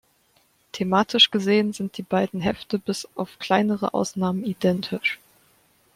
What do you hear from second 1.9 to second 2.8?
die beiden Hefte